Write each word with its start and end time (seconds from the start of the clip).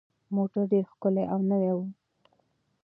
موټر 0.35 0.63
ډېر 0.71 0.83
ښکلی 0.91 1.25
او 1.33 1.39
نوی 1.49 1.71
و. 1.77 1.79